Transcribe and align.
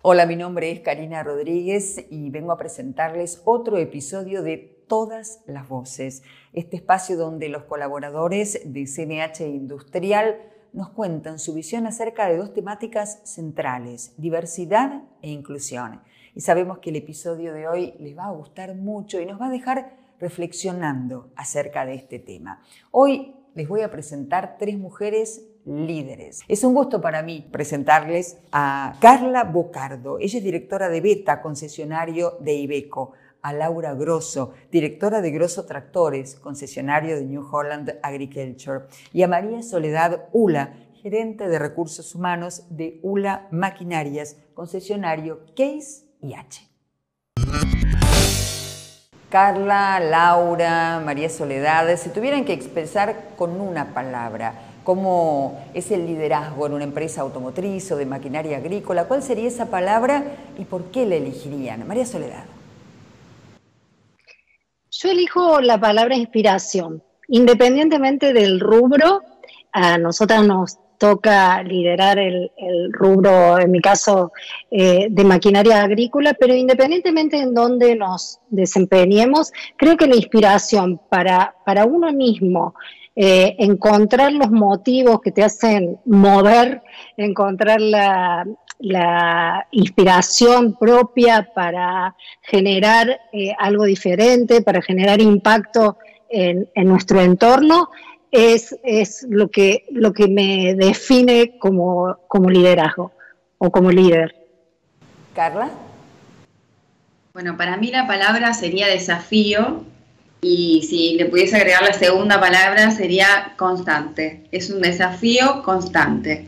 Hola, 0.00 0.26
mi 0.26 0.36
nombre 0.36 0.70
es 0.70 0.78
Karina 0.78 1.24
Rodríguez 1.24 2.06
y 2.08 2.30
vengo 2.30 2.52
a 2.52 2.56
presentarles 2.56 3.42
otro 3.44 3.78
episodio 3.78 4.44
de 4.44 4.56
Todas 4.86 5.42
las 5.44 5.68
Voces, 5.68 6.22
este 6.52 6.76
espacio 6.76 7.16
donde 7.16 7.48
los 7.48 7.64
colaboradores 7.64 8.60
de 8.64 8.84
CNH 8.86 9.48
Industrial 9.48 10.36
nos 10.72 10.90
cuentan 10.90 11.40
su 11.40 11.52
visión 11.52 11.84
acerca 11.84 12.28
de 12.28 12.36
dos 12.36 12.54
temáticas 12.54 13.20
centrales, 13.24 14.14
diversidad 14.16 15.02
e 15.20 15.30
inclusión. 15.30 16.00
Y 16.32 16.42
sabemos 16.42 16.78
que 16.78 16.90
el 16.90 16.96
episodio 16.96 17.52
de 17.52 17.66
hoy 17.66 17.94
les 17.98 18.16
va 18.16 18.26
a 18.26 18.32
gustar 18.32 18.76
mucho 18.76 19.20
y 19.20 19.26
nos 19.26 19.40
va 19.40 19.48
a 19.48 19.50
dejar 19.50 19.96
reflexionando 20.20 21.32
acerca 21.34 21.84
de 21.84 21.96
este 21.96 22.20
tema. 22.20 22.62
Hoy 22.92 23.34
les 23.56 23.66
voy 23.66 23.80
a 23.80 23.90
presentar 23.90 24.58
tres 24.60 24.78
mujeres 24.78 25.44
líderes. 25.68 26.40
Es 26.48 26.64
un 26.64 26.74
gusto 26.74 27.00
para 27.00 27.22
mí 27.22 27.46
presentarles 27.50 28.38
a 28.52 28.96
Carla 29.00 29.44
Bocardo. 29.44 30.18
Ella 30.18 30.38
es 30.38 30.44
directora 30.44 30.88
de 30.88 31.00
Beta, 31.00 31.42
concesionario 31.42 32.36
de 32.40 32.54
Ibeco. 32.54 33.12
A 33.40 33.52
Laura 33.52 33.94
Grosso, 33.94 34.52
directora 34.72 35.20
de 35.20 35.30
Grosso 35.30 35.64
Tractores, 35.64 36.34
concesionario 36.34 37.14
de 37.14 37.24
New 37.24 37.46
Holland 37.48 37.94
Agriculture. 38.02 38.86
Y 39.12 39.22
a 39.22 39.28
María 39.28 39.62
Soledad 39.62 40.24
Ula, 40.32 40.74
gerente 41.00 41.46
de 41.46 41.58
recursos 41.60 42.16
humanos 42.16 42.64
de 42.68 42.98
ULA 43.04 43.46
Maquinarias, 43.52 44.36
concesionario 44.54 45.46
Case 45.56 46.08
y 46.20 46.34
H. 46.34 46.68
Carla, 49.30 50.00
Laura, 50.00 51.00
María 51.04 51.28
Soledad, 51.28 51.94
si 51.96 52.08
tuvieran 52.08 52.46
que 52.46 52.54
expresar 52.54 53.34
con 53.36 53.60
una 53.60 53.92
palabra 53.92 54.67
cómo 54.88 55.60
es 55.74 55.90
el 55.90 56.06
liderazgo 56.06 56.66
en 56.66 56.72
una 56.72 56.84
empresa 56.84 57.20
automotriz 57.20 57.92
o 57.92 57.96
de 57.98 58.06
maquinaria 58.06 58.56
agrícola, 58.56 59.04
¿cuál 59.04 59.22
sería 59.22 59.46
esa 59.46 59.66
palabra 59.66 60.24
y 60.58 60.64
por 60.64 60.84
qué 60.84 61.04
la 61.04 61.16
elegirían? 61.16 61.86
María 61.86 62.06
Soledad. 62.06 62.46
Yo 64.90 65.10
elijo 65.10 65.60
la 65.60 65.78
palabra 65.78 66.16
inspiración. 66.16 67.02
Independientemente 67.28 68.32
del 68.32 68.60
rubro, 68.60 69.20
a 69.72 69.98
nosotras 69.98 70.46
nos 70.46 70.78
toca 70.96 71.62
liderar 71.62 72.18
el, 72.18 72.50
rubro, 72.90 73.58
en 73.58 73.70
mi 73.70 73.82
caso, 73.82 74.32
eh, 74.70 75.08
de 75.10 75.24
maquinaria 75.24 75.82
agrícola, 75.82 76.32
pero 76.32 76.54
independientemente 76.54 77.38
en 77.38 77.52
dónde 77.52 77.94
nos 77.94 78.40
desempeñemos, 78.48 79.52
creo 79.76 79.98
que 79.98 80.06
la 80.06 80.16
inspiración 80.16 80.98
para, 81.10 81.56
para 81.66 81.84
uno 81.84 82.10
mismo 82.10 82.74
eh, 83.20 83.56
encontrar 83.58 84.32
los 84.32 84.48
motivos 84.52 85.20
que 85.20 85.32
te 85.32 85.42
hacen 85.42 85.98
mover, 86.04 86.82
encontrar 87.16 87.80
la, 87.80 88.46
inspiración 89.72 90.78
propia 90.78 91.50
para 91.52 92.14
generar 92.42 93.18
eh, 93.32 93.52
algo 93.58 93.86
diferente, 93.86 94.62
para 94.62 94.80
generar 94.80 95.20
impacto 95.20 95.98
en, 96.28 96.68
nuestro 96.76 97.20
entorno, 97.20 97.88
es, 98.30 98.76
lo, 99.28 99.50
que, 99.50 99.86
lo 99.90 100.12
que 100.12 100.28
me 100.28 100.76
define 100.76 101.58
como, 101.58 102.18
como 102.28 102.48
liderazgo 102.48 103.10
o 103.58 103.72
como 103.72 103.90
líder. 103.90 104.36
Carla. 105.34 105.70
Bueno, 107.32 107.56
para 107.56 107.76
mí 107.78 107.90
la 107.90 108.06
palabra 108.06 108.54
sería 108.54 108.86
desafío, 108.86 109.82
y 110.40 110.82
si 110.88 111.14
le 111.14 111.26
pudiese 111.26 111.56
agregar 111.56 111.82
la 111.82 111.92
segunda 111.92 112.40
palabra 112.40 112.90
sería 112.90 113.54
constante. 113.56 114.44
Es 114.52 114.70
un 114.70 114.80
desafío 114.80 115.62
constante. 115.62 116.46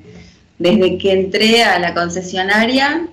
Desde 0.58 0.98
que 0.98 1.12
entré 1.12 1.64
a 1.64 1.78
la 1.78 1.94
concesionaria, 1.94 3.08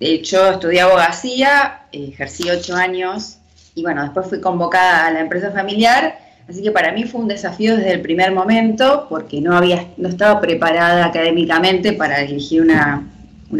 yo 0.00 0.50
estudié 0.50 0.82
abogacía, 0.82 1.86
ejercí 1.92 2.48
ocho 2.50 2.76
años 2.76 3.38
y 3.74 3.82
bueno, 3.82 4.02
después 4.02 4.28
fui 4.28 4.40
convocada 4.40 5.06
a 5.06 5.10
la 5.10 5.20
empresa 5.20 5.50
familiar, 5.50 6.18
así 6.48 6.62
que 6.62 6.70
para 6.70 6.92
mí 6.92 7.04
fue 7.04 7.22
un 7.22 7.28
desafío 7.28 7.76
desde 7.76 7.92
el 7.92 8.00
primer 8.00 8.32
momento 8.32 9.06
porque 9.08 9.40
no, 9.40 9.56
había, 9.56 9.88
no 9.96 10.08
estaba 10.08 10.40
preparada 10.40 11.06
académicamente 11.06 11.92
para 11.92 12.20
elegir 12.20 12.62
una, 12.62 13.08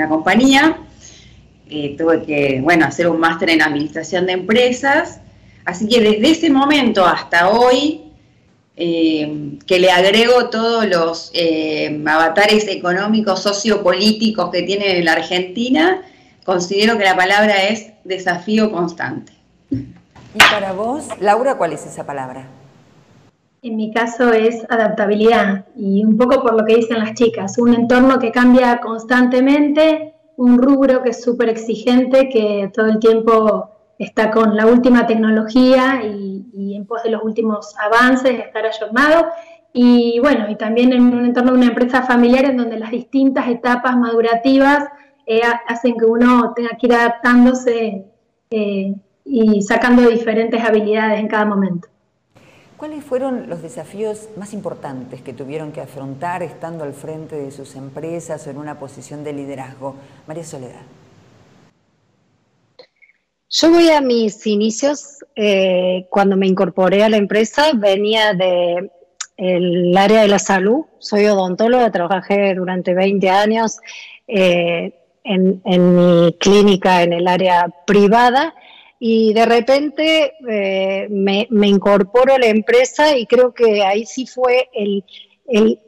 compañía. 0.09 0.77
Eh, 1.69 1.97
tuve 1.97 2.23
que, 2.25 2.61
bueno, 2.63 2.85
hacer 2.85 3.09
un 3.09 3.19
máster 3.19 3.51
en 3.51 3.63
administración 3.63 4.27
de 4.27 4.33
empresas 4.33 5.21
Así 5.65 5.89
que 5.89 6.01
desde 6.01 6.31
ese 6.31 6.51
momento 6.51 7.05
hasta 7.05 7.49
hoy, 7.49 8.03
eh, 8.77 9.59
que 9.67 9.79
le 9.79 9.91
agrego 9.91 10.51
todos 10.51 10.87
los 10.87 11.31
eh, 11.33 12.03
avatares 12.07 12.67
económicos, 12.69 13.41
sociopolíticos 13.43 14.51
que 14.51 14.63
tiene 14.63 15.03
la 15.03 15.13
Argentina, 15.13 16.03
considero 16.45 16.99
que 16.99 17.05
la 17.05 17.17
palabra 17.17 17.69
es 17.69 17.93
desafío 18.05 18.71
constante. 18.71 19.33
Y 19.71 20.39
para 20.51 20.73
vos, 20.73 21.07
Laura, 21.21 21.57
¿cuál 21.57 21.73
es 21.73 21.87
esa 21.87 22.05
palabra? 22.05 22.47
En 23.63 23.77
mi 23.77 23.93
caso 23.93 24.33
es 24.33 24.63
adaptabilidad 24.69 25.65
y 25.77 26.05
un 26.05 26.19
poco 26.19 26.43
por 26.43 26.55
lo 26.55 26.67
que 26.67 26.77
dicen 26.77 26.99
las 26.99 27.15
chicas, 27.15 27.57
un 27.57 27.73
entorno 27.73 28.19
que 28.19 28.31
cambia 28.31 28.81
constantemente, 28.81 30.15
un 30.37 30.61
rubro 30.61 31.03
que 31.03 31.11
es 31.11 31.23
súper 31.23 31.49
exigente, 31.49 32.29
que 32.29 32.71
todo 32.75 32.87
el 32.87 32.99
tiempo 32.99 33.71
está 33.99 34.31
con 34.31 34.57
la 34.57 34.67
última 34.67 35.07
tecnología 35.07 36.03
y, 36.05 36.75
en 36.77 36.87
pos 36.87 37.03
de 37.03 37.11
los 37.11 37.23
últimos 37.23 37.75
avances, 37.79 38.39
estar 38.39 38.67
ayornado. 38.67 39.29
Y 39.73 40.19
bueno, 40.21 40.49
y 40.49 40.57
también 40.57 40.93
en 40.93 41.03
un 41.03 41.25
entorno 41.25 41.53
de 41.53 41.59
una 41.59 41.67
empresa 41.69 42.03
familiar 42.03 42.45
en 42.45 42.57
donde 42.57 42.79
las 42.79 42.91
distintas 42.91 43.49
etapas 43.49 43.97
madurativas 43.97 44.85
eh, 45.27 45.41
hacen 45.67 45.97
que 45.97 46.05
uno 46.05 46.53
tenga 46.55 46.71
que 46.79 46.87
ir 46.87 46.95
adaptándose 46.95 48.05
eh, 48.51 48.95
y 49.25 49.63
sacando 49.63 50.09
diferentes 50.09 50.63
habilidades 50.63 51.19
en 51.19 51.29
cada 51.29 51.45
momento. 51.45 51.89
¿Cuáles 52.77 53.05
fueron 53.05 53.49
los 53.49 53.63
desafíos 53.63 54.29
más 54.37 54.53
importantes 54.53 55.23
que 55.23 55.33
tuvieron 55.33 55.73
que 55.73 55.81
afrontar 55.81 56.43
estando 56.43 56.85
al 56.85 56.93
frente 56.93 57.37
de 57.37 57.51
sus 57.51 57.77
empresas 57.77 58.47
o 58.47 58.51
en 58.51 58.59
una 58.59 58.79
posición 58.79 59.25
de 59.25 59.33
liderazgo? 59.33 59.95
María 60.27 60.45
Soledad. 60.45 60.83
Yo 63.57 63.71
voy 63.71 63.89
a 63.91 64.01
mis 64.01 64.45
inicios, 64.49 65.25
eh, 65.37 66.09
cuando 66.11 66.37
me 66.37 66.49
incorporé 66.49 67.05
a 67.05 67.09
la 67.09 67.19
empresa, 67.19 67.71
venía 67.73 68.37
el 69.37 69.97
área 69.97 70.23
de 70.23 70.29
la 70.29 70.41
salud, 70.41 70.87
soy 70.99 71.27
odontóloga, 71.27 71.93
trabajé 71.93 72.53
durante 72.57 72.95
20 72.95 73.31
años 73.31 73.79
eh, 74.27 74.93
en, 75.23 75.61
mi 75.95 76.37
clínica 76.41 77.05
en 77.05 77.13
el 77.13 77.29
área 77.29 77.73
privada 77.87 78.57
y 78.99 79.33
de 79.35 79.47
repente 79.47 80.33
eh, 80.49 81.07
me, 81.09 81.47
incorporo 81.49 82.35
a 82.35 82.41
la 82.41 82.49
empresa 82.49 83.17
y 83.17 83.25
creo 83.25 83.55
que 83.55 83.85
ahí 83.85 84.05
sí 84.05 84.27
fue 84.27 84.69
el, 84.73 85.05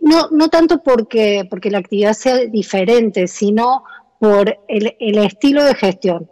no, 0.01 0.29
no 0.31 0.51
tanto 0.51 0.85
porque, 0.85 1.45
porque 1.51 1.73
la 1.73 1.79
actividad 1.79 2.13
sea 2.13 2.37
diferente, 2.47 3.27
sino 3.27 3.83
por 4.21 4.57
el, 4.69 4.97
el 5.01 5.19
estilo 5.19 5.65
de 5.65 5.75
gestión 5.75 6.31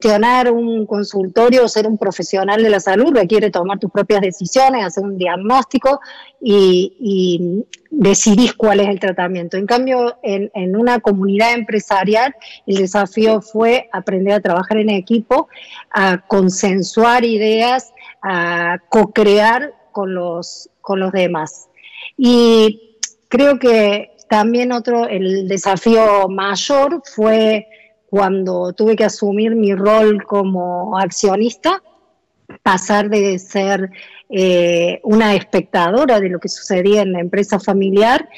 gestionar 0.00 0.50
un 0.50 0.86
consultorio 0.86 1.64
o 1.64 1.68
ser 1.68 1.86
un 1.86 1.96
profesional 1.96 2.62
de 2.62 2.70
la 2.70 2.80
salud 2.80 3.14
requiere 3.14 3.50
tomar 3.50 3.78
tus 3.78 3.90
propias 3.90 4.20
decisiones, 4.20 4.84
hacer 4.84 5.04
un 5.04 5.16
diagnóstico 5.16 6.00
y, 6.40 6.96
y 7.00 7.64
decidís 7.90 8.54
cuál 8.54 8.80
es 8.80 8.88
el 8.88 9.00
tratamiento. 9.00 9.56
En 9.56 9.66
cambio, 9.66 10.16
en, 10.22 10.76
una 10.76 11.00
comunidad 11.00 11.54
empresarial, 11.54 12.34
el 12.66 12.76
desafío 12.76 13.40
fue 13.40 13.88
aprender 13.92 14.34
a 14.34 14.40
trabajar 14.40 14.78
en 14.78 14.90
equipo, 14.90 15.48
a 15.90 16.18
consensuar 16.26 17.24
ideas, 17.24 17.92
a 18.22 18.78
co-crear 18.88 19.74
con 19.92 20.14
los, 20.14 20.68
con 20.80 21.00
los 21.00 21.12
demás. 21.12 21.68
Y 22.16 22.98
creo 23.28 23.58
que 23.58 24.10
también 24.28 24.72
otro, 24.72 25.06
el 25.08 25.46
desafío 25.48 26.28
mayor 26.28 27.02
fue 27.04 27.66
cuando 28.14 28.72
tuve 28.74 28.94
que 28.94 29.02
asumir 29.02 29.56
mi 29.56 29.74
rol 29.74 30.22
como 30.22 30.96
accionista, 30.96 31.82
pasar 32.62 33.10
de 33.10 33.40
ser 33.40 33.90
eh, 34.30 35.00
una 35.02 35.34
espectadora 35.34 36.20
de 36.20 36.28
lo 36.28 36.38
que 36.38 36.48
sucedía 36.48 37.02
en 37.02 37.12
la 37.12 37.18
empresa 37.18 37.58
familiar 37.58 38.28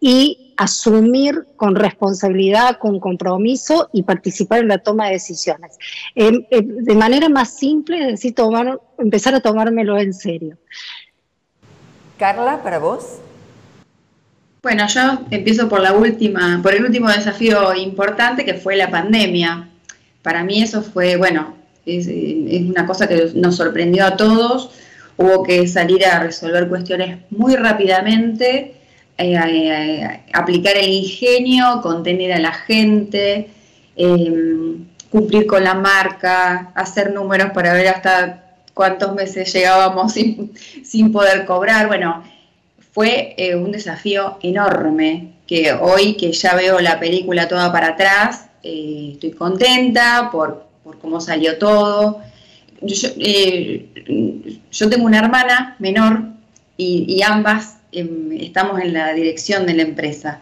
y 0.00 0.52
asumir 0.58 1.46
con 1.56 1.76
responsabilidad, 1.76 2.76
con 2.78 3.00
compromiso 3.00 3.88
y 3.94 4.02
participar 4.02 4.60
en 4.60 4.68
la 4.68 4.76
toma 4.76 5.06
de 5.06 5.12
decisiones. 5.12 5.78
Em, 6.14 6.44
em, 6.50 6.84
de 6.84 6.94
manera 6.94 7.30
más 7.30 7.56
simple, 7.56 8.00
es 8.00 8.06
decir, 8.08 8.34
tomar, 8.34 8.78
empezar 8.98 9.34
a 9.34 9.40
tomármelo 9.40 9.96
en 9.96 10.12
serio. 10.12 10.58
Carla, 12.18 12.62
para 12.62 12.78
vos. 12.78 13.22
Bueno, 14.62 14.86
yo 14.86 15.24
empiezo 15.30 15.68
por 15.68 15.80
la 15.80 15.92
última, 15.92 16.60
por 16.62 16.72
el 16.74 16.84
último 16.84 17.08
desafío 17.08 17.74
importante 17.74 18.44
que 18.44 18.54
fue 18.54 18.76
la 18.76 18.90
pandemia. 18.90 19.68
Para 20.22 20.44
mí 20.44 20.62
eso 20.62 20.82
fue, 20.82 21.16
bueno, 21.16 21.56
es, 21.84 22.06
una 22.68 22.86
cosa 22.86 23.08
que 23.08 23.30
nos 23.34 23.56
sorprendió 23.56 24.06
a 24.06 24.16
todos. 24.16 24.70
Hubo 25.16 25.42
que 25.42 25.66
salir 25.66 26.06
a 26.06 26.20
resolver 26.20 26.68
cuestiones 26.68 27.18
muy 27.30 27.56
rápidamente, 27.56 28.74
eh, 29.18 29.36
eh, 29.36 30.20
aplicar 30.32 30.76
el 30.76 30.90
ingenio, 30.90 31.80
contener 31.82 32.32
a 32.32 32.38
la 32.38 32.52
gente, 32.52 33.50
em, 33.96 34.86
cumplir 35.10 35.46
con 35.46 35.64
la 35.64 35.74
marca, 35.74 36.72
hacer 36.74 37.12
números 37.12 37.50
para 37.52 37.72
ver 37.74 37.88
hasta 37.88 38.44
cuántos 38.74 39.14
meses 39.14 39.52
llegábamos 39.52 40.14
sin, 40.84 41.12
poder 41.12 41.44
cobrar. 41.46 41.88
Bueno, 41.88 42.22
fue 42.92 43.34
eh, 43.36 43.56
un 43.56 43.72
desafío 43.72 44.38
enorme 44.42 45.32
que 45.46 45.72
hoy 45.72 46.14
que 46.14 46.32
ya 46.32 46.54
veo 46.54 46.80
la 46.80 47.00
película 47.00 47.48
toda 47.48 47.72
para 47.72 47.88
atrás, 47.88 48.46
eh, 48.62 49.10
estoy 49.14 49.32
contenta 49.32 50.28
por, 50.30 50.66
cómo 51.00 51.20
salió 51.20 51.58
todo. 51.58 52.20
Eh, 52.80 53.86
yo, 54.70 54.88
tengo 54.88 55.04
una 55.04 55.18
hermana 55.18 55.76
menor 55.78 56.22
y, 56.76 57.20
ambas 57.22 57.78
em, 57.92 58.32
estamos 58.32 58.80
en 58.80 58.92
la 58.92 59.12
dirección 59.14 59.66
de 59.66 59.74
la 59.74 59.82
empresa. 59.82 60.40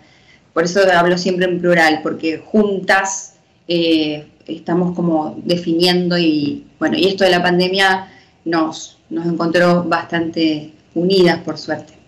Por 0.52 0.64
eso 0.64 0.80
hablo 0.92 1.16
siempre 1.18 1.46
en 1.46 1.60
plural, 1.60 2.00
porque 2.02 2.38
juntas 2.38 3.34
eh, 3.68 4.26
estamos 4.46 4.94
como 4.96 5.36
definiendo 5.44 6.18
y 6.18 6.66
bueno, 6.78 6.96
y 6.98 7.06
esto 7.06 7.24
de 7.24 7.30
la 7.30 7.42
pandemia 7.42 8.08
nos, 8.44 8.98
nos 9.10 9.26
encontró 9.26 9.84
bastante 9.84 10.72
unidas, 10.94 11.38
por 11.40 11.58
suerte. 11.58 11.99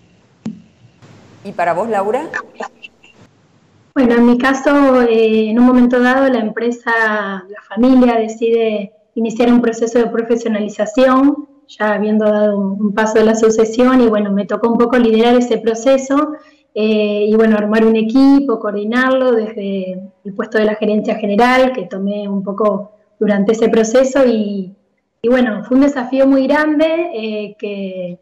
¿Y 1.44 1.52
para 1.52 1.74
vos, 1.74 1.88
Laura? 1.88 2.28
Bueno, 3.94 4.14
en 4.14 4.26
mi 4.26 4.38
caso, 4.38 5.02
eh, 5.02 5.50
en 5.50 5.58
un 5.58 5.66
momento 5.66 6.00
dado, 6.00 6.28
la 6.28 6.38
empresa, 6.38 6.90
la 7.48 7.62
familia 7.68 8.14
decide 8.14 8.92
iniciar 9.14 9.52
un 9.52 9.60
proceso 9.60 9.98
de 9.98 10.06
profesionalización, 10.06 11.48
ya 11.68 11.94
habiendo 11.94 12.24
dado 12.24 12.58
un, 12.58 12.94
paso 12.94 13.18
de 13.18 13.24
la 13.24 13.34
sucesión, 13.34 14.00
y 14.00 14.06
bueno, 14.06 14.32
me 14.32 14.46
tocó 14.46 14.70
un 14.70 14.78
poco 14.78 14.96
liderar 14.96 15.34
ese 15.34 15.58
proceso 15.58 16.32
eh, 16.74 17.26
y 17.28 17.34
bueno, 17.34 17.56
armar 17.56 17.84
un 17.84 17.96
equipo, 17.96 18.58
coordinarlo 18.58 19.32
desde 19.32 20.00
el 20.24 20.34
puesto 20.34 20.58
de 20.58 20.64
la 20.64 20.76
gerencia 20.76 21.16
general, 21.16 21.72
que 21.72 21.84
tomé 21.84 22.28
un 22.28 22.42
poco 22.42 22.92
durante 23.18 23.52
ese 23.52 23.68
proceso, 23.68 24.24
y, 24.26 24.74
bueno, 25.28 25.64
fue 25.64 25.76
un 25.76 25.82
desafío 25.82 26.26
muy 26.26 26.46
grande 26.46 27.10
eh, 27.14 27.56
que, 27.58 28.18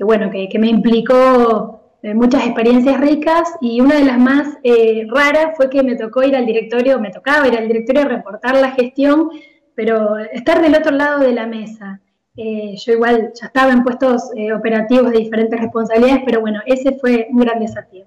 bueno, 0.00 0.30
que, 0.30 0.48
que 0.48 0.58
me 0.58 0.68
implicó 0.68 1.73
muchas 2.12 2.44
experiencias 2.44 3.00
ricas 3.00 3.54
y 3.62 3.80
una 3.80 3.94
de 3.94 4.04
las 4.04 4.18
más 4.18 4.58
eh, 4.62 5.06
raras 5.08 5.56
fue 5.56 5.70
que 5.70 5.82
me 5.82 5.96
tocó 5.96 6.22
ir 6.22 6.36
al 6.36 6.44
directorio, 6.44 7.00
me 7.00 7.10
tocaba 7.10 7.48
ir 7.48 7.56
al 7.56 7.66
directorio 7.66 8.02
a 8.02 8.08
reportar 8.08 8.56
la 8.56 8.72
gestión, 8.72 9.30
pero 9.74 10.18
estar 10.18 10.60
del 10.60 10.74
otro 10.74 10.92
lado 10.92 11.20
de 11.20 11.32
la 11.32 11.46
mesa. 11.46 12.00
Eh, 12.36 12.74
yo 12.76 12.92
igual 12.92 13.32
ya 13.40 13.46
estaba 13.46 13.72
en 13.72 13.82
puestos 13.84 14.30
eh, 14.36 14.52
operativos 14.52 15.12
de 15.12 15.18
diferentes 15.18 15.58
responsabilidades, 15.58 16.22
pero 16.26 16.42
bueno, 16.42 16.60
ese 16.66 16.92
fue 16.98 17.28
un 17.30 17.38
gran 17.38 17.58
desafío. 17.60 18.04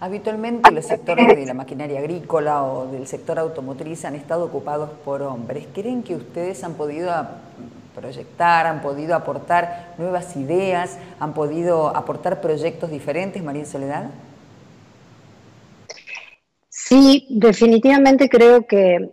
Habitualmente 0.00 0.70
los 0.70 0.84
sectores 0.84 1.26
de 1.26 1.44
la 1.44 1.54
maquinaria 1.54 1.98
agrícola 1.98 2.62
o 2.62 2.86
del 2.86 3.08
sector 3.08 3.36
automotriz 3.40 4.04
han 4.04 4.14
estado 4.14 4.44
ocupados 4.44 4.90
por 5.04 5.22
hombres. 5.22 5.66
¿Creen 5.74 6.04
que 6.04 6.14
ustedes 6.14 6.62
han 6.62 6.74
podido 6.74 7.10
proyectar, 7.98 8.66
han 8.66 8.80
podido 8.80 9.14
aportar 9.14 9.94
nuevas 9.98 10.36
ideas, 10.36 10.98
han 11.18 11.34
podido 11.34 11.88
aportar 11.96 12.40
proyectos 12.40 12.90
diferentes, 12.90 13.42
María 13.42 13.64
Soledad? 13.64 14.10
Sí, 16.68 17.26
definitivamente 17.28 18.28
creo 18.28 18.66
que 18.66 19.10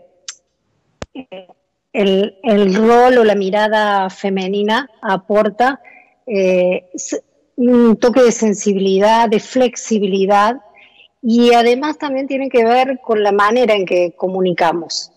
eh, 1.14 1.48
el, 1.94 2.76
rol 2.76 3.18
o 3.18 3.24
la 3.24 3.36
mirada 3.36 4.10
femenina 4.10 4.90
aporta 5.02 5.82
eh, 6.28 6.86
un 7.56 7.98
toque 7.98 8.22
de 8.22 8.32
sensibilidad, 8.32 9.30
de 9.30 9.40
flexibilidad 9.40 10.58
y 11.22 11.54
además 11.54 11.98
también 11.98 12.28
tiene 12.28 12.50
que 12.50 12.64
ver 12.64 13.00
con 13.02 13.24
la 13.24 13.32
manera 13.32 13.74
en 13.74 13.86
que 13.86 14.14
comunicamos 14.16 15.12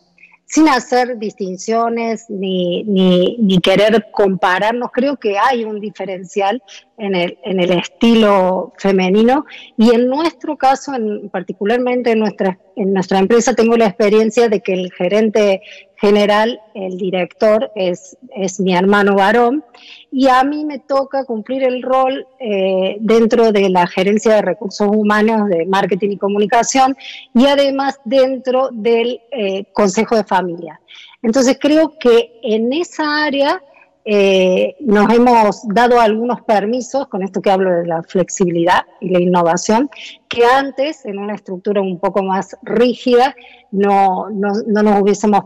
sin 0.49 0.69
hacer 0.69 1.19
distinciones 1.19 2.25
ni, 2.31 2.83
ni, 2.85 3.59
querer 3.61 4.07
compararnos, 4.11 4.91
creo 4.93 5.17
que 5.17 5.39
hay 5.39 5.65
un 5.65 5.79
diferencial 5.79 6.63
en 6.97 7.15
el, 7.15 7.39
en 7.45 7.61
el 7.61 7.73
estilo 7.73 8.73
femenino. 8.79 9.45
Y 9.77 9.95
en 9.95 10.09
nuestro 10.09 10.57
caso, 10.57 10.95
en, 10.95 11.29
particularmente 11.29 12.13
en 12.13 12.21
nuestra, 12.21 12.59
en 12.77 12.95
nuestra 12.95 13.19
empresa, 13.19 13.55
tengo 13.55 13.77
la 13.77 13.87
experiencia 13.87 14.49
de 14.49 14.61
que 14.61 14.73
el 14.73 14.91
gerente 14.93 15.61
general, 16.01 16.61
el 16.75 16.97
director, 16.97 17.73
es, 17.75 18.17
es 18.35 18.61
mi 18.61 18.75
hermano 18.75 19.17
varón 19.17 19.65
y 20.13 20.29
a 20.29 20.45
mí 20.45 20.65
me 20.65 20.79
toca 20.79 21.25
cumplir 21.25 21.65
el 21.65 21.83
rol 21.83 22.27
eh, 22.39 22.97
dentro 23.01 23.51
de 23.51 23.69
la 23.69 23.87
gerencia 23.87 24.37
de 24.37 24.43
recursos 24.43 24.89
humanos 24.89 25.49
de 25.49 25.67
marketing 25.67 26.11
y 26.11 26.17
comunicación 26.17 26.97
y 27.35 27.47
además 27.47 27.99
dentro 28.05 28.71
del 28.73 29.21
eh, 29.33 29.65
consejo 29.73 30.15
de 30.17 30.25
familia. 30.25 30.81
Entonces 31.23 31.59
creo 31.61 31.99
que 31.99 32.39
en 32.43 32.73
esa 32.73 33.25
área 33.25 33.61
eh, 34.05 34.77
nos 34.81 35.13
hemos 35.13 35.67
dado 35.67 36.01
algunos 36.01 36.41
permisos, 36.43 37.09
con 37.09 37.23
esto 37.23 37.43
que 37.43 37.51
hablo 37.51 37.73
de 37.73 37.87
la 37.87 38.03
flexibilidad 38.05 38.87
y 39.01 39.11
la 39.11 39.21
innovación, 39.21 39.91
que 40.29 40.45
antes 40.47 41.05
en 41.05 41.19
una 41.19 41.35
estructura 41.35 41.83
un 41.83 41.99
poco 41.99 42.23
más 42.23 42.57
rígida 42.63 43.35
no, 43.73 44.31
no, 44.31 44.53
no 44.67 44.83
nos 44.83 45.03
hubiésemos 45.03 45.43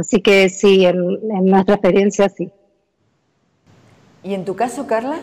Así 0.00 0.22
que 0.22 0.48
sí, 0.48 0.86
en, 0.86 1.18
nuestra 1.44 1.74
experiencia 1.74 2.30
sí. 2.30 2.50
¿Y 4.22 4.32
en 4.32 4.46
tu 4.46 4.56
caso, 4.56 4.86
Carla? 4.86 5.20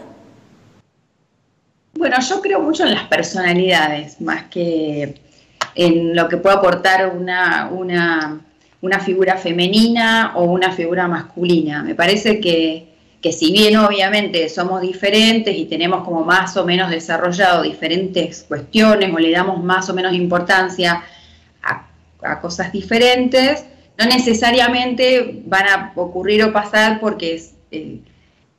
Bueno, 1.95 2.17
yo 2.21 2.41
creo 2.41 2.61
mucho 2.61 2.83
en 2.83 2.93
las 2.93 3.05
personalidades, 3.05 4.21
más 4.21 4.43
que 4.43 5.19
en 5.73 6.15
lo 6.15 6.27
que 6.27 6.37
puede 6.37 6.57
aportar 6.57 7.09
una, 7.09 7.71
una, 7.71 8.99
figura 8.99 9.37
femenina 9.37 10.33
o 10.35 10.43
una 10.43 10.71
figura 10.71 11.07
masculina. 11.07 11.81
Me 11.81 11.95
parece 11.95 12.39
que, 12.39 12.93
que, 13.19 13.31
si 13.31 13.51
bien 13.51 13.77
obviamente 13.77 14.47
somos 14.47 14.81
diferentes 14.81 15.55
y 15.57 15.65
tenemos 15.65 16.03
como 16.03 16.23
más 16.23 16.55
o 16.55 16.65
menos 16.65 16.91
desarrollado 16.91 17.63
diferentes 17.63 18.43
cuestiones 18.47 19.11
o 19.11 19.17
le 19.17 19.31
damos 19.31 19.63
más 19.63 19.89
o 19.89 19.95
menos 19.95 20.13
importancia 20.13 21.03
a, 21.63 21.87
a 22.21 22.41
cosas 22.41 22.71
diferentes, 22.71 23.65
no 23.97 24.05
necesariamente 24.05 25.41
van 25.45 25.67
a 25.67 25.93
ocurrir 25.95 26.43
o 26.43 26.53
pasar 26.53 26.99
porque 26.99 27.35
es, 27.35 27.53
eh, 27.71 27.99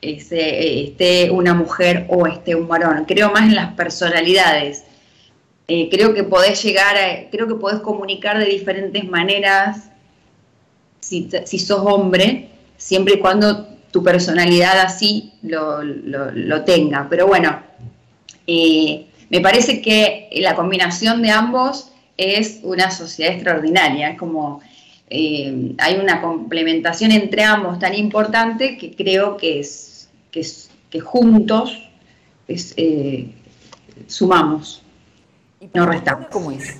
eh, 0.02 0.85
esté 0.88 1.31
una 1.31 1.55
mujer 1.55 2.06
o 2.08 2.26
esté 2.26 2.55
un 2.55 2.67
varón. 2.67 3.05
Creo 3.06 3.31
más 3.31 3.44
en 3.44 3.55
las 3.55 3.75
personalidades. 3.75 4.85
Eh, 5.68 5.88
creo 5.90 6.14
que 6.14 6.25
podés 6.25 6.62
llegar, 6.62 6.97
a, 6.97 7.30
creo 7.30 7.47
que 7.47 7.54
podés 7.54 7.80
comunicar 7.80 8.38
de 8.38 8.47
diferentes 8.47 9.04
maneras 9.04 9.90
si, 11.00 11.28
sos 11.30 11.80
hombre, 11.85 12.49
siempre 12.76 13.14
y 13.14 13.18
cuando 13.18 13.66
tu 13.90 14.02
personalidad 14.02 14.80
así 14.80 15.33
lo, 15.42 15.83
lo 15.83 16.64
tenga. 16.64 17.07
Pero 17.09 17.26
bueno, 17.26 17.62
me 18.47 19.40
parece 19.40 19.80
que 19.80 20.28
la 20.33 20.54
combinación 20.54 21.23
de 21.23 21.30
ambos 21.30 21.92
es 22.18 22.61
una 22.62 22.90
sociedad 22.90 23.33
extraordinaria, 23.33 24.11
es 24.11 24.18
como 24.18 24.61
eh, 25.11 25.75
hay 25.79 25.97
una 25.97 26.21
complementación 26.21 27.12
entre 27.12 27.45
ambos 27.45 27.79
tan 27.79 27.95
importante 27.95 28.77
que 28.77 28.95
creo 28.95 29.37
que 29.37 29.61
es 29.61 30.11
que, 30.31 31.00
juntos 31.00 31.88
eh, 32.49 33.31
sumamos, 34.07 34.83
no 35.75 35.87
restamos. 35.87 36.29
¿Cómo 36.31 36.50
es? 36.50 36.79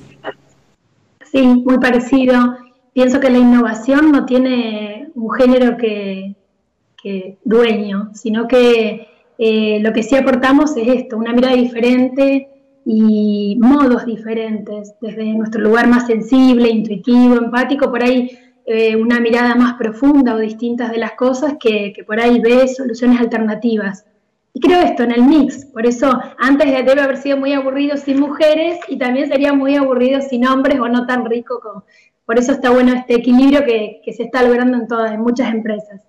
Sí, 1.31 1.43
muy 1.43 1.79
parecido. 1.79 2.57
Pienso 2.93 3.21
que 3.21 3.31
la 3.31 3.39
innovación 3.39 4.13
no 4.13 4.27
tiene 4.27 5.09
un 5.15 5.31
género 5.33 5.77
que, 5.77 6.35
dueño, 7.45 8.11
sino 8.15 8.47
que 8.47 9.09
eh, 9.39 9.79
lo 9.81 9.93
que 9.93 10.03
sí 10.03 10.15
aportamos 10.15 10.77
es 10.77 10.89
esto, 10.89 11.17
una 11.17 11.33
mirada 11.33 11.55
diferente, 11.55 12.49
y 12.90 13.54
modos 13.61 14.07
diferentes, 14.07 14.95
desde 15.02 15.35
nuestro 15.35 15.61
lugar 15.61 15.88
más 15.88 16.07
sensible, 16.07 16.71
intuitivo, 16.71 17.37
empático, 17.37 17.90
por 17.90 18.02
ahí 18.02 18.30
eh, 18.64 18.97
una 18.97 19.21
mirada 19.21 19.54
más 19.57 19.75
profunda 19.75 20.35
o 20.35 20.38
distintas 20.38 20.90
de 20.90 20.97
las 20.97 21.12
cosas 21.12 21.57
que, 21.61 21.92
por 22.07 22.18
ahí 22.18 22.40
ve 22.40 22.66
soluciones 22.66 23.21
alternativas. 23.21 24.07
Y 24.54 24.61
creo 24.61 24.80
esto 24.80 25.02
en 25.02 25.12
el 25.12 25.23
mix, 25.23 25.66
por 25.66 25.85
eso 25.85 26.18
antes 26.38 26.66
debe 26.66 27.02
haber 27.02 27.18
sido 27.18 27.37
muy 27.37 27.52
aburrido 27.52 27.99
sin 27.99 28.21
mujeres 28.21 28.78
y 28.88 28.97
también 28.97 29.28
sería 29.28 29.52
muy 29.52 29.76
aburrido 29.76 30.23
sin 30.23 30.47
hombres 30.47 30.80
o 30.80 30.88
no 30.88 31.07
tan 31.07 31.26
rico 31.26 31.61
como... 31.61 31.85
Por 32.25 32.38
eso 32.38 32.52
está 32.52 32.71
bueno 32.71 32.95
este 32.95 33.16
equilibrio 33.16 33.64
que, 33.64 34.00
se 34.14 34.23
está 34.23 34.42
logrando 34.42 34.78
en, 34.78 34.88
todas, 34.88 35.12
en 35.12 35.21
muchas 35.21 35.52
empresas. 35.52 36.02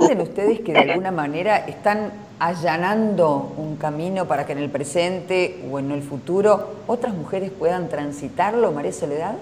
¿Sienten 0.00 0.20
ustedes 0.22 0.60
que 0.60 0.72
de 0.72 0.78
alguna 0.78 1.10
manera 1.10 1.58
están 1.58 2.12
allanando 2.38 3.52
un 3.58 3.76
camino 3.76 4.26
para 4.26 4.46
que 4.46 4.52
en 4.52 4.58
el 4.58 4.70
presente 4.70 5.62
o 5.70 5.78
en 5.78 5.90
el 5.90 6.02
futuro 6.02 6.76
otras 6.86 7.12
mujeres 7.12 7.50
puedan 7.50 7.90
transitarlo, 7.90 8.72
María 8.72 8.92
Soledad? 8.92 9.34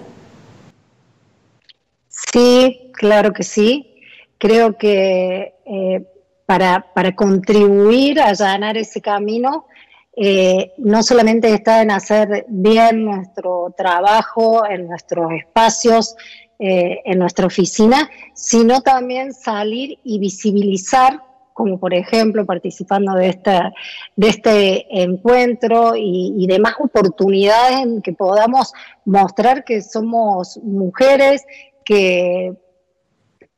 Sí, 2.09 2.91
claro 2.93 3.31
que 3.31 3.43
sí. 3.43 4.03
Creo 4.37 4.77
que 4.77 5.55
eh, 5.65 6.05
para, 6.45 6.83
contribuir 7.15 8.19
a 8.19 8.27
allanar 8.27 8.75
ese 8.75 9.01
camino, 9.01 9.65
eh, 10.13 10.73
no 10.77 11.03
solamente 11.03 11.53
está 11.53 11.81
en 11.81 11.91
hacer 11.91 12.45
bien 12.49 13.05
nuestro 13.05 13.73
trabajo 13.77 14.65
en 14.65 14.87
nuestros 14.87 15.31
espacios, 15.31 16.17
eh, 16.59 16.99
en 17.05 17.19
nuestra 17.19 17.45
oficina, 17.47 18.09
sino 18.33 18.81
también 18.81 19.33
salir 19.33 19.97
y 20.03 20.19
visibilizar 20.19 21.23
como 21.53 21.77
por 21.77 21.93
ejemplo 21.93 22.45
participando 22.45 23.15
de, 23.15 23.37
de 24.15 24.27
este 24.27 25.03
encuentro 25.03 25.93
y, 25.95 26.33
y 26.37 26.47
demás 26.47 26.75
oportunidades 26.79 27.79
en 27.79 28.01
que 28.01 28.13
podamos 28.13 28.71
mostrar 29.03 29.65
que 29.65 29.81
somos 29.81 30.57
mujeres, 30.63 31.43
que 31.83 32.53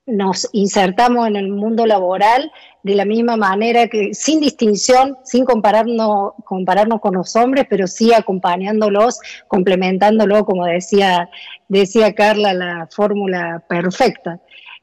nos 0.06 0.50
insertamos 0.52 1.28
en 1.28 1.36
el 1.36 1.50
mundo 1.50 1.86
laboral 1.86 2.52
de 2.84 2.96
la 2.96 3.06
misma 3.06 3.38
manera 3.38 3.88
que 3.88 4.14
sin 4.14 4.40
distinción, 4.40 5.18
sin 5.24 5.46
compararnos, 5.46 6.34
compararnos 6.44 7.00
con 7.00 7.16
los 7.16 7.36
hombres, 7.36 7.66
pero 7.70 7.88
sí 7.88 8.14
acompañándolos, 8.14 9.20
complementándolo, 9.48 10.46
como 10.46 10.66
decía, 10.66 11.30
decía 11.68 12.14
Carla, 12.14 12.54
la 12.54 12.88
fórmula 12.92 13.64
perfecta. 13.70 14.40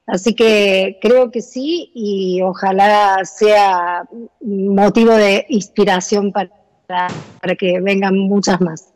Así 0.07 0.35
que 0.35 0.99
creo 1.03 1.31
que 1.31 1.43
sí 1.43 1.91
y 1.95 2.41
ojalá 2.43 3.25
sea 3.25 4.05
motivo 4.41 5.13
de 5.13 5.45
inspiración 5.51 6.33
para, 6.33 6.51
para 6.87 7.55
que 7.57 7.81
vengan 7.81 8.17
muchas 8.17 8.61
más. 8.61 8.95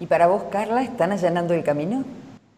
¿Y 0.00 0.06
para 0.06 0.26
vos, 0.26 0.44
Carla, 0.50 0.82
están 0.82 1.12
allanando 1.12 1.54
el 1.54 1.62
camino? 1.62 2.04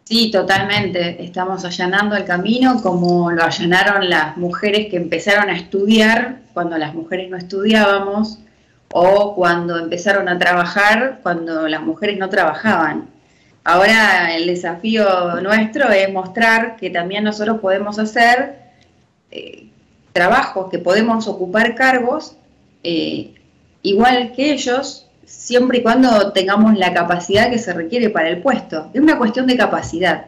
Sí, 0.04 0.30
totalmente. 0.30 1.22
Estamos 1.24 1.64
allanando 1.64 2.16
el 2.16 2.24
camino 2.24 2.82
como 2.82 3.30
lo 3.30 3.42
allanaron 3.44 4.10
las 4.10 4.36
mujeres 4.36 4.88
que 4.90 4.96
empezaron 4.96 5.48
a 5.48 5.56
estudiar 5.56 6.40
cuando 6.52 6.76
las 6.76 6.94
mujeres 6.94 7.30
no 7.30 7.36
estudiábamos 7.36 8.38
o 8.92 9.34
cuando 9.34 9.78
empezaron 9.78 10.28
a 10.28 10.38
trabajar 10.38 11.20
cuando 11.22 11.68
las 11.68 11.82
mujeres 11.82 12.18
no 12.18 12.28
trabajaban. 12.28 13.08
Ahora 13.64 14.34
el 14.34 14.46
desafío 14.46 15.40
nuestro 15.40 15.90
es 15.90 16.12
mostrar 16.12 16.76
que 16.76 16.90
también 16.90 17.24
nosotros 17.24 17.60
podemos 17.60 17.98
hacer 17.98 18.60
eh, 19.30 19.68
trabajos, 20.12 20.68
que 20.70 20.78
podemos 20.78 21.28
ocupar 21.28 21.74
cargos 21.74 22.36
eh, 22.82 23.34
igual 23.82 24.32
que 24.34 24.52
ellos, 24.52 25.06
siempre 25.24 25.78
y 25.78 25.82
cuando 25.82 26.32
tengamos 26.32 26.76
la 26.76 26.92
capacidad 26.92 27.50
que 27.50 27.58
se 27.58 27.72
requiere 27.72 28.10
para 28.10 28.28
el 28.28 28.42
puesto. 28.42 28.90
Es 28.92 29.00
una 29.00 29.18
cuestión 29.18 29.46
de 29.46 29.56
capacidad 29.56 30.26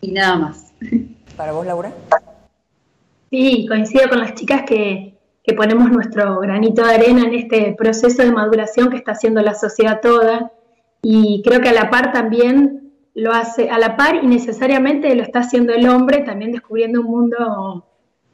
y 0.00 0.12
nada 0.12 0.36
más. 0.36 0.72
¿Para 1.36 1.52
vos, 1.52 1.66
Laura? 1.66 1.92
Sí, 3.30 3.66
coincido 3.68 4.08
con 4.08 4.20
las 4.20 4.34
chicas 4.34 4.62
que, 4.66 5.14
que 5.42 5.54
ponemos 5.54 5.90
nuestro 5.90 6.38
granito 6.40 6.84
de 6.84 6.94
arena 6.94 7.22
en 7.22 7.34
este 7.34 7.74
proceso 7.76 8.22
de 8.22 8.32
maduración 8.32 8.90
que 8.90 8.96
está 8.96 9.12
haciendo 9.12 9.42
la 9.42 9.54
sociedad 9.54 10.00
toda 10.00 10.52
y 11.02 11.42
creo 11.44 11.60
que 11.60 11.68
a 11.68 11.72
la 11.72 11.90
par 11.90 12.12
también 12.12 12.92
lo 13.14 13.32
hace, 13.32 13.70
a 13.70 13.78
la 13.78 13.96
par 13.96 14.16
y 14.22 14.26
necesariamente 14.26 15.14
lo 15.14 15.22
está 15.22 15.40
haciendo 15.40 15.72
el 15.72 15.88
hombre, 15.88 16.22
también 16.22 16.52
descubriendo 16.52 17.00
un 17.00 17.06
mundo, 17.06 17.86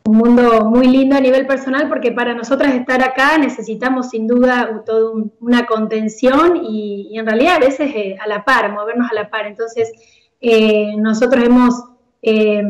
un 0.04 0.16
mundo 0.16 0.64
muy 0.64 0.88
lindo 0.88 1.16
a 1.16 1.21
nivel 1.21 1.47
personal, 1.47 1.88
porque 1.88 2.12
para 2.12 2.35
nosotras 2.35 2.75
estar 2.75 3.02
acá 3.02 3.38
necesitamos 3.38 4.11
sin 4.11 4.26
duda 4.26 4.82
toda 4.85 5.12
una 5.40 5.66
contención 5.66 6.61
y, 6.64 7.16
en 7.18 7.26
realidad 7.26 7.56
a 7.56 7.61
veces 7.61 7.92
eh, 7.94 8.16
a 8.21 8.26
la 8.26 8.44
par, 8.44 8.73
movernos 8.73 9.11
a 9.11 9.14
la 9.14 9.30
par. 9.30 9.47
Entonces, 9.47 9.92
eh, 10.40 10.97
nosotros 10.97 11.44
hemos 11.44 11.85
eh, 12.23 12.62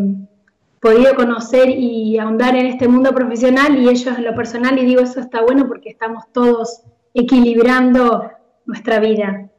podido 0.80 1.14
conocer 1.14 1.70
y 1.70 2.18
ahondar 2.18 2.56
en 2.56 2.66
este 2.66 2.88
mundo 2.88 3.14
profesional 3.14 3.78
y 3.78 3.88
ellos 3.88 4.18
en 4.18 4.24
lo 4.24 4.34
personal, 4.34 4.78
y 4.78 4.84
digo 4.84 5.00
eso 5.00 5.20
está 5.20 5.40
bueno 5.42 5.66
porque 5.68 5.88
estamos 5.88 6.24
todos 6.32 6.82
equilibrando 7.14 8.30
nuestra 8.66 8.98
vida. 8.98 9.51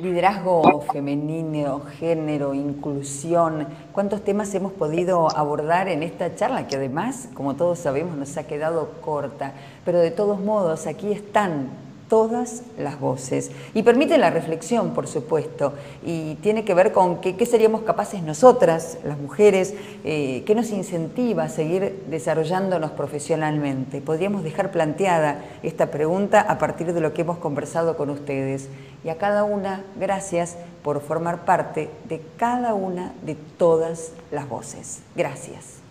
Liderazgo 0.00 0.82
femenino, 0.92 1.80
género, 1.98 2.52
inclusión, 2.52 3.66
¿cuántos 3.92 4.22
temas 4.22 4.54
hemos 4.54 4.72
podido 4.72 5.34
abordar 5.34 5.88
en 5.88 6.02
esta 6.02 6.34
charla 6.34 6.66
que 6.66 6.76
además, 6.76 7.30
como 7.32 7.56
todos 7.56 7.78
sabemos, 7.78 8.14
nos 8.16 8.36
ha 8.36 8.46
quedado 8.46 8.90
corta? 9.00 9.54
Pero 9.86 9.98
de 9.98 10.10
todos 10.10 10.38
modos, 10.40 10.86
aquí 10.86 11.12
están 11.12 11.70
todas 12.08 12.62
las 12.78 13.00
voces. 13.00 13.50
Y 13.74 13.82
permite 13.82 14.18
la 14.18 14.30
reflexión, 14.30 14.94
por 14.94 15.06
supuesto, 15.06 15.72
y 16.04 16.34
tiene 16.36 16.64
que 16.64 16.74
ver 16.74 16.92
con 16.92 17.20
qué, 17.20 17.46
seríamos 17.46 17.82
capaces 17.82 18.22
nosotras, 18.22 18.98
las 19.04 19.18
mujeres, 19.18 19.74
eh, 20.04 20.42
qué 20.46 20.54
nos 20.54 20.70
incentiva 20.70 21.44
a 21.44 21.48
seguir 21.48 22.04
desarrollándonos 22.08 22.92
profesionalmente. 22.92 24.00
Podríamos 24.00 24.42
dejar 24.42 24.70
planteada 24.70 25.44
esta 25.62 25.90
pregunta 25.90 26.40
a 26.40 26.58
partir 26.58 26.92
de 26.92 27.00
lo 27.00 27.12
que 27.12 27.22
hemos 27.22 27.38
conversado 27.38 27.96
con 27.96 28.10
ustedes. 28.10 28.68
Y 29.04 29.08
a 29.08 29.18
cada 29.18 29.44
una, 29.44 29.84
gracias 29.98 30.56
por 30.82 31.00
formar 31.00 31.44
parte 31.44 31.90
de 32.08 32.20
cada 32.36 32.74
una 32.74 33.12
de 33.22 33.36
todas 33.56 34.12
las 34.30 34.48
voces. 34.48 35.02
Gracias. 35.14 35.85